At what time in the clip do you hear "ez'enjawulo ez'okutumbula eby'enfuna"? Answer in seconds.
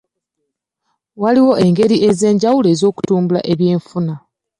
2.09-4.15